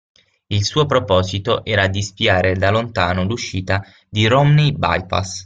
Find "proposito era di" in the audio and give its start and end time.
0.87-2.01